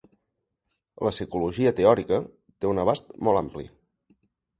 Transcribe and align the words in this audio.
La 1.07 1.11
psicologia 1.15 1.73
teòrica 1.79 2.19
té 2.63 2.71
un 2.71 2.81
abast 2.85 3.13
molt 3.29 3.43
ampli. 3.43 3.67